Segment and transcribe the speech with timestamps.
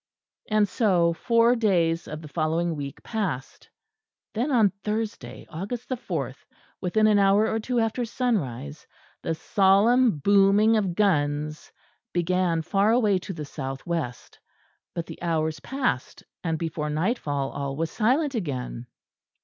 [0.49, 3.69] And so four days of the following week passed;
[4.33, 6.43] then on Thursday, August the fourth,
[6.81, 8.87] within an hour or two after sunrise,
[9.21, 11.71] the solemn booming of guns
[12.13, 14.39] began far away to the south west;
[14.95, 18.87] but the hours passed; and before nightfall all was silent again.